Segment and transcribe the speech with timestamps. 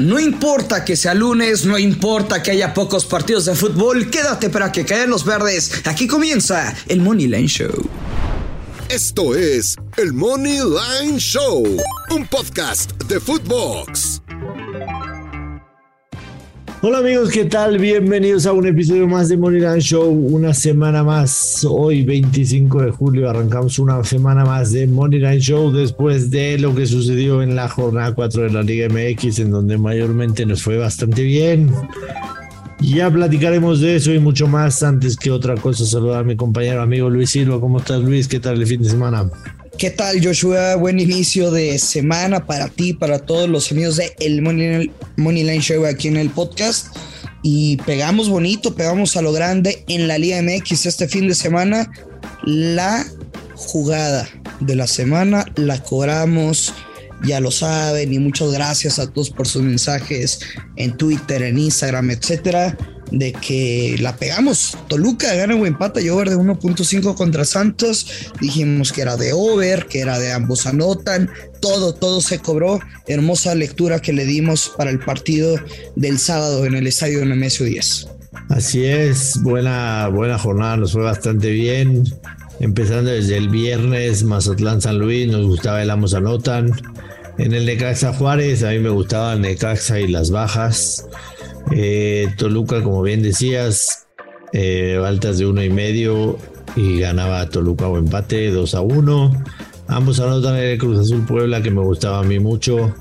[0.00, 4.72] No importa que sea lunes, no importa que haya pocos partidos de fútbol, quédate para
[4.72, 5.82] que caigan los verdes.
[5.84, 7.86] Aquí comienza el Money Line Show.
[8.88, 11.64] Esto es el Money Line Show,
[12.12, 14.22] un podcast de Footbox.
[16.82, 17.76] Hola amigos, ¿qué tal?
[17.76, 21.62] Bienvenidos a un episodio más de Moneyland Show, una semana más.
[21.68, 26.86] Hoy 25 de julio arrancamos una semana más de Moneyline Show después de lo que
[26.86, 31.22] sucedió en la jornada 4 de la Liga MX, en donde mayormente nos fue bastante
[31.22, 31.70] bien.
[32.80, 34.82] Ya platicaremos de eso y mucho más.
[34.82, 37.60] Antes que otra cosa, saludar a mi compañero amigo Luis Silva.
[37.60, 38.26] ¿Cómo estás Luis?
[38.26, 39.28] ¿Qué tal el fin de semana?
[39.80, 40.76] ¿Qué tal, Joshua?
[40.76, 45.86] Buen inicio de semana para ti, para todos los amigos de el Money, Line Show
[45.86, 46.94] aquí en el podcast.
[47.42, 51.90] Y pegamos bonito, pegamos a lo grande en la Liga MX este fin de semana.
[52.44, 53.06] La
[53.54, 54.28] jugada
[54.60, 56.74] de la semana la cobramos,
[57.24, 58.12] ya lo saben.
[58.12, 60.40] Y muchas gracias a todos por sus mensajes
[60.76, 62.76] en Twitter, en Instagram, etcétera
[63.10, 64.76] de que la pegamos.
[64.88, 68.06] Toluca gana o empata y over de 1.5 contra Santos.
[68.40, 71.30] Dijimos que era de over, que era de ambos anotan.
[71.60, 72.80] Todo, todo se cobró.
[73.06, 75.56] Hermosa lectura que le dimos para el partido
[75.96, 78.08] del sábado en el estadio Nemesio 10.
[78.48, 82.04] Así es, buena, buena jornada, nos fue bastante bien.
[82.60, 86.72] Empezando desde el viernes, Mazatlán San Luis, nos gustaba el ambos anotan.
[87.38, 91.06] En el Necaxa Juárez, a mí me gustaba el Necaxa y las bajas.
[91.70, 94.06] Eh, Toluca, como bien decías,
[94.52, 96.38] eh, altas de uno y medio
[96.76, 99.44] y ganaba Toluca o empate 2 a 1.
[99.88, 102.94] Ambos anotan el Cruz Azul Puebla que me gustaba a mí mucho.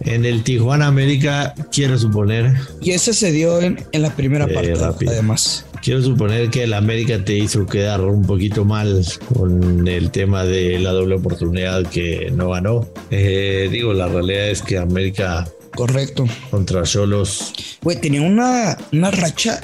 [0.00, 2.54] En el Tijuana América, quiero suponer.
[2.80, 5.66] Y ese se dio en, la primera eh, parte, además.
[5.82, 9.04] Quiero suponer que el América te hizo quedar un poquito mal
[9.34, 12.88] con el tema de la doble oportunidad que no ganó.
[13.10, 16.26] digo, la realidad es que América Correcto.
[16.50, 17.52] Contra Cholos.
[17.82, 19.60] Güey, tenía una, una racha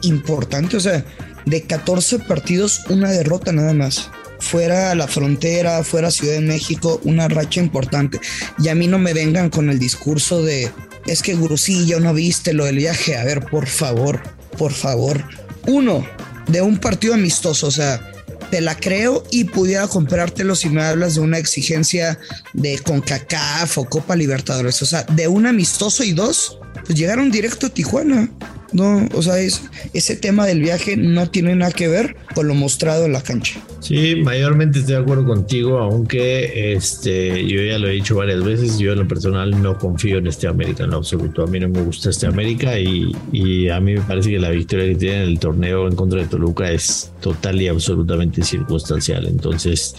[0.00, 1.04] importante, o sea,
[1.44, 4.10] de 14 partidos, una derrota nada más.
[4.40, 8.18] Fuera la frontera, fuera Ciudad de México, una racha importante.
[8.58, 10.70] Y a mí no me vengan con el discurso de,
[11.04, 13.18] es que Grusillo no viste lo del viaje.
[13.18, 14.22] A ver, por favor,
[14.56, 15.22] por favor.
[15.66, 16.02] Uno,
[16.46, 18.10] de un partido amistoso, o sea,
[18.50, 22.18] te la creo y pudiera comprártelo si me hablas de una exigencia
[22.54, 24.80] de CONCACAF o Copa Libertadores.
[24.82, 28.30] O sea, de un amistoso y dos, pues llegaron directo a Tijuana.
[28.72, 29.62] No, o sea, es,
[29.94, 33.60] ese tema del viaje no tiene nada que ver con lo mostrado en la cancha.
[33.80, 38.78] Sí, mayormente estoy de acuerdo contigo, aunque este, yo ya lo he dicho varias veces,
[38.78, 41.44] yo en lo personal no confío en este América en absoluto.
[41.44, 44.50] A mí no me gusta este América y, y a mí me parece que la
[44.50, 49.26] victoria que tiene en el torneo en contra de Toluca es total y absolutamente circunstancial.
[49.26, 49.94] Entonces,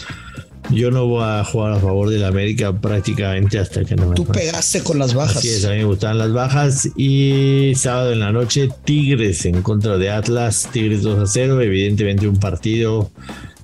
[0.72, 4.26] yo no voy a jugar a favor del América prácticamente hasta que no me Tú
[4.26, 5.38] pegaste con las bajas.
[5.38, 6.90] Así es, a mí me gustan las bajas.
[6.96, 10.70] Y sábado en la noche, Tigres en contra de Atlas.
[10.72, 11.62] Tigres 2 a 0.
[11.62, 13.10] Evidentemente un partido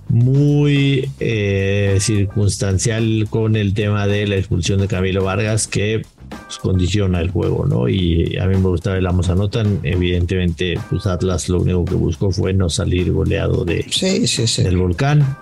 [0.09, 7.21] muy eh, circunstancial con el tema de la expulsión de Camilo Vargas que pues, condiciona
[7.21, 7.87] el juego, ¿no?
[7.87, 9.79] Y a mí me gusta el Amos anotan.
[9.83, 14.63] Evidentemente, pues Atlas lo único que buscó fue no salir goleado de, sí, sí, sí.
[14.63, 15.37] del volcán.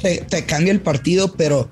[0.00, 1.68] Pues, te, cambia el partido, pero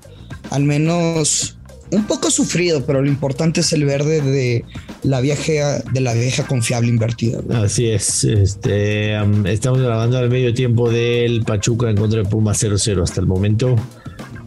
[0.49, 1.57] al menos
[1.91, 4.65] un poco sufrido, pero lo importante es el verde de
[5.03, 7.39] la vieja, de la vieja confiable invertida.
[7.63, 8.23] Así es.
[8.23, 13.27] Este, estamos grabando al medio tiempo del Pachuca en contra de Puma 0-0 hasta el
[13.27, 13.75] momento.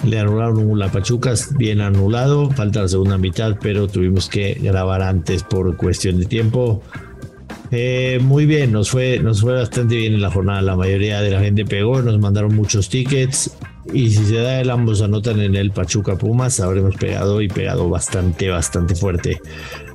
[0.04, 2.50] Le anularon la Pachuca, bien anulado.
[2.50, 6.82] Falta la segunda mitad, pero tuvimos que grabar antes por cuestión de tiempo.
[7.72, 10.60] Eh, muy bien, nos fue, nos fue bastante bien en la jornada.
[10.62, 13.56] La mayoría de la gente pegó, nos mandaron muchos tickets.
[13.92, 17.88] Y si se da el ambos anotan en el Pachuca Pumas, habremos pegado y pegado
[17.88, 19.40] bastante, bastante fuerte.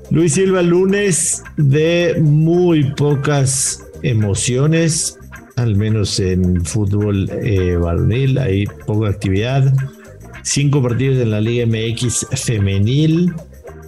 [0.09, 5.18] Luis Silva, lunes de muy pocas emociones,
[5.56, 9.74] al menos en fútbol eh, varonil, hay poca actividad.
[10.44, 13.34] Cinco partidos en la Liga MX femenil,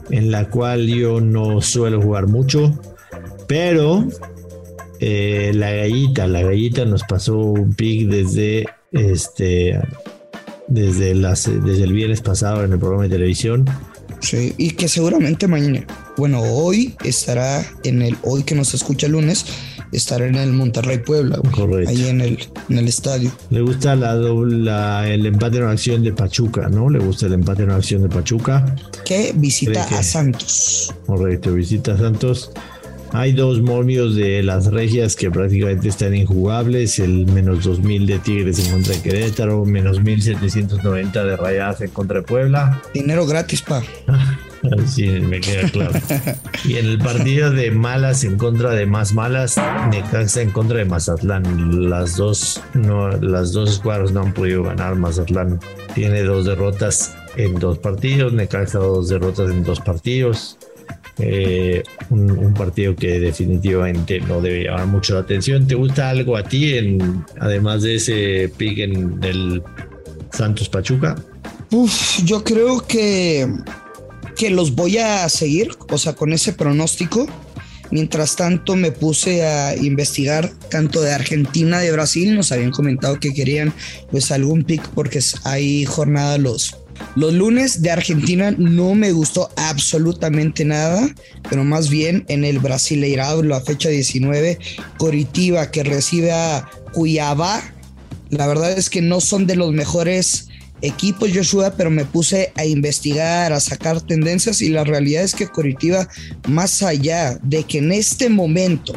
[0.10, 2.74] en la cual yo no suelo jugar mucho.
[3.48, 4.08] Pero
[5.00, 9.80] eh, la gallita, la gallita nos pasó un pick desde este
[10.68, 13.66] desde las desde el viernes pasado en el programa de televisión.
[14.20, 15.86] Sí, y que seguramente mañana,
[16.18, 19.46] bueno, hoy estará en el, hoy que nos escucha el lunes,
[19.92, 21.90] estará en el Monterrey Puebla, Correcto.
[21.90, 23.32] ahí en el, en el estadio.
[23.52, 26.90] Le gusta la, la, el empate en acción de Pachuca, ¿no?
[26.90, 28.76] Le gusta el empate en acción de Pachuca.
[29.06, 30.94] Que visita a Santos.
[31.06, 32.52] Correcto, visita a Santos.
[33.18, 37.00] Hay dos momios de las regias que prácticamente están injugables.
[37.00, 42.20] El menos 2000 de Tigres en contra de Querétaro, menos 1790 de Rayadas en contra
[42.20, 42.80] de Puebla.
[42.94, 43.82] Dinero gratis, pa.
[44.86, 45.94] Sí, me queda claro.
[46.66, 49.56] Y en el partido de malas en contra de más malas,
[49.90, 51.90] Necaxa en contra de Mazatlán.
[51.90, 54.96] Las dos, no, las dos escuadras no han podido ganar.
[54.96, 55.60] Mazatlán
[55.96, 60.58] tiene dos derrotas en dos partidos, Necaxa dos derrotas en dos partidos.
[61.20, 65.68] Eh, un, partido que definitivamente no debe llamar mucho la atención.
[65.68, 69.64] ¿Te gusta algo a ti, en, además de ese pick en el
[70.32, 71.16] Santos Pachuca?
[71.72, 73.48] Uf, yo creo que
[74.38, 77.28] que los voy a seguir, o sea, con ese pronóstico.
[77.90, 83.34] Mientras tanto me puse a investigar tanto de Argentina, de Brasil, nos habían comentado que
[83.34, 83.74] querían
[84.12, 86.76] pues algún pick porque hay jornada los,
[87.16, 91.10] los lunes de Argentina no me gustó absolutamente nada,
[91.50, 94.60] pero más bien en el Brasileirado, la fecha 19,
[94.98, 97.62] Coritiba que recibe a Cuiabá,
[98.30, 100.48] la verdad es que no son de los mejores
[100.82, 105.48] equipos Joshua, pero me puse a investigar, a sacar tendencias y la realidad es que
[105.48, 106.08] Coritiba,
[106.48, 108.94] más allá de que en este momento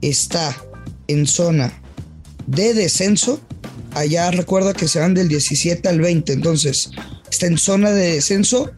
[0.00, 0.56] está
[1.08, 1.72] en zona
[2.46, 3.40] de descenso,
[3.94, 6.90] allá recuerda que se van del 17 al 20, entonces
[7.30, 8.70] está en zona de descenso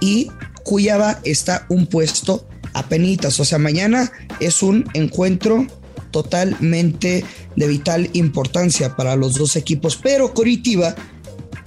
[0.00, 0.30] y
[0.64, 5.66] Cuyaba está un puesto a penitas, o sea, mañana es un encuentro
[6.10, 7.24] totalmente
[7.56, 10.94] de vital importancia para los dos equipos, pero Coritiba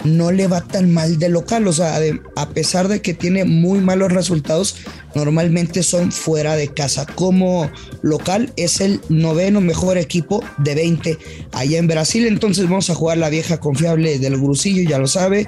[0.04, 1.66] no le va tan mal de local.
[1.68, 1.98] O sea,
[2.36, 4.76] a pesar de que tiene muy malos resultados,
[5.14, 7.06] normalmente son fuera de casa.
[7.06, 7.70] Como
[8.02, 11.18] local es el noveno mejor equipo de 20
[11.52, 12.26] allá en Brasil.
[12.26, 15.46] Entonces vamos a jugar la vieja confiable del Grusillo, ya lo sabe.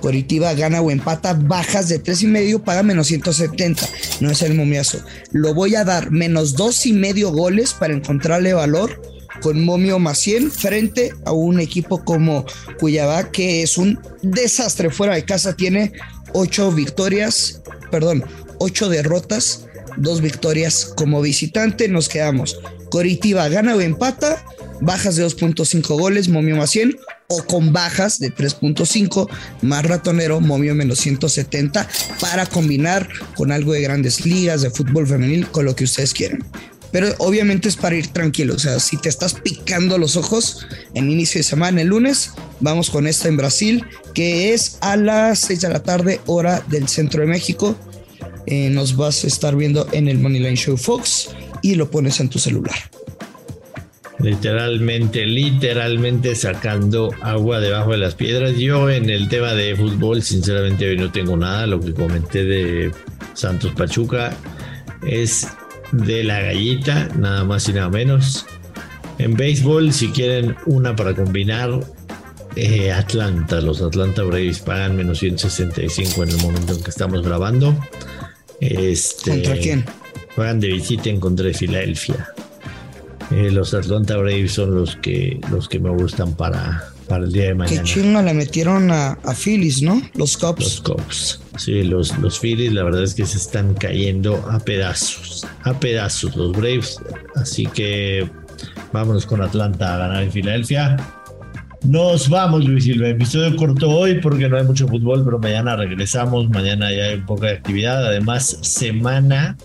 [0.00, 3.86] Coritiba gana o empata, bajas de tres y medio, paga menos 170.
[4.20, 4.98] No es el momiazo.
[5.32, 9.00] Lo voy a dar menos dos y medio goles para encontrarle valor
[9.42, 12.44] con Momio Macien frente a un equipo como
[12.78, 15.54] Cuyabá que es un desastre fuera de casa.
[15.54, 15.92] Tiene
[16.32, 18.24] ocho victorias, perdón,
[18.58, 21.88] ocho derrotas, dos victorias como visitante.
[21.88, 22.58] Nos quedamos.
[22.90, 24.44] Coritiba gana o empata,
[24.80, 26.96] bajas de 2.5 goles, Momio Macien
[27.30, 29.28] o con bajas de 3.5
[29.62, 31.88] más ratonero, momio menos 170
[32.20, 36.44] para combinar con algo de grandes ligas de fútbol femenil, con lo que ustedes quieran
[36.92, 38.54] pero obviamente es para ir tranquilo.
[38.54, 42.90] O sea, si te estás picando los ojos en inicio de semana, el lunes, vamos
[42.90, 43.84] con esta en Brasil,
[44.14, 47.76] que es a las 6 de la tarde, hora del centro de México.
[48.46, 51.28] Eh, nos vas a estar viendo en el Moneyline Show Fox
[51.62, 52.76] y lo pones en tu celular.
[54.22, 58.56] Literalmente, literalmente sacando agua debajo de las piedras.
[58.56, 61.66] Yo en el tema de fútbol, sinceramente hoy no tengo nada.
[61.66, 62.92] Lo que comenté de
[63.34, 64.36] Santos Pachuca
[65.06, 65.48] es
[65.92, 68.46] de la gallita, nada más y nada menos.
[69.18, 71.80] En béisbol, si quieren una para combinar,
[72.56, 77.76] eh, Atlanta, los Atlanta Braves pagan menos 165 en el momento en que estamos grabando.
[78.60, 79.84] Este, ¿Contra quién?
[80.34, 82.28] Juegan de visita en contra de Filadelfia.
[83.30, 87.44] Eh, los Atlanta Braves son los que, los que me gustan para, para el día
[87.44, 87.82] de mañana.
[87.82, 90.02] Qué chinga le metieron a, a Phillies, ¿no?
[90.14, 90.60] Los Cubs.
[90.60, 91.40] Los Cubs.
[91.56, 95.46] Sí, los, los Phillies la verdad es que se están cayendo a pedazos.
[95.62, 96.98] A pedazos los Braves.
[97.36, 98.28] Así que
[98.92, 100.96] vámonos con Atlanta a ganar en Filadelfia.
[101.82, 103.08] Nos vamos, Luis Silva.
[103.08, 106.48] Episodio corto hoy porque no hay mucho fútbol, pero mañana regresamos.
[106.50, 108.06] Mañana ya hay un poco de actividad.
[108.06, 109.56] Además, semana,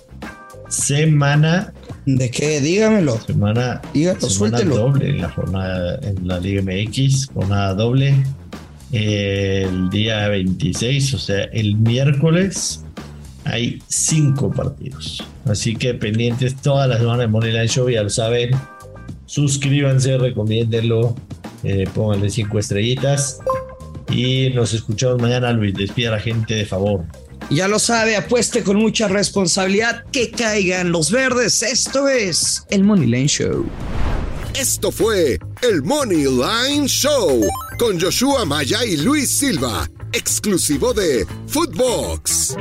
[0.69, 1.73] semana
[2.05, 2.61] ¿De qué?
[2.61, 3.19] Dígamelo.
[3.19, 3.81] Semana,
[4.19, 8.15] semana doble en la jornada en la Liga MX, jornada doble.
[8.91, 12.83] el día 26, o sea, el miércoles,
[13.43, 15.23] hay cinco partidos.
[15.45, 18.51] Así que pendientes toda la semana de Moneyline Show, ya lo saben.
[19.25, 21.15] Suscríbanse, recomiéndenlo,
[21.63, 23.39] eh, pónganle cinco estrellitas.
[24.11, 25.73] Y nos escuchamos mañana, Luis.
[25.73, 27.05] Despida a la gente de favor.
[27.49, 31.61] Ya lo sabe, apueste con mucha responsabilidad que caigan los verdes.
[31.61, 33.65] Esto es el Money Line Show.
[34.55, 37.41] Esto fue el Money Line Show
[37.77, 42.55] con Joshua Maya y Luis Silva, exclusivo de Footbox.